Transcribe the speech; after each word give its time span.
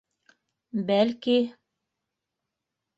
Бәлки... 0.89 1.37